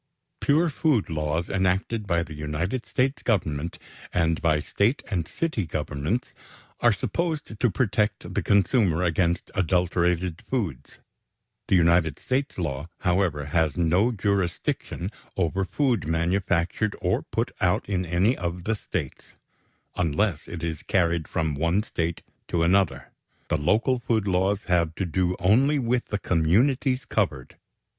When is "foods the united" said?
10.49-12.17